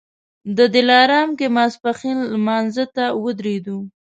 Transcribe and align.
د 0.57 0.59
دلارام 0.75 1.29
کې 1.39 1.47
ماسپښین 1.55 2.17
لمانځه 2.33 2.85
ته 2.95 3.05
ودرېدو. 3.23 3.77